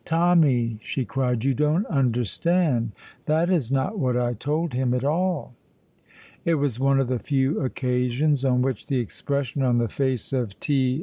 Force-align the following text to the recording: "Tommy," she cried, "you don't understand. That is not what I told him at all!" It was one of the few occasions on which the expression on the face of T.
"Tommy," 0.03 0.79
she 0.81 1.05
cried, 1.05 1.43
"you 1.43 1.53
don't 1.53 1.85
understand. 1.85 2.91
That 3.27 3.51
is 3.51 3.71
not 3.71 3.99
what 3.99 4.17
I 4.17 4.33
told 4.33 4.73
him 4.73 4.95
at 4.95 5.03
all!" 5.03 5.53
It 6.43 6.55
was 6.55 6.79
one 6.79 6.99
of 6.99 7.07
the 7.07 7.19
few 7.19 7.59
occasions 7.59 8.43
on 8.43 8.63
which 8.63 8.87
the 8.87 8.97
expression 8.97 9.61
on 9.61 9.77
the 9.77 9.87
face 9.89 10.33
of 10.33 10.59
T. 10.59 10.99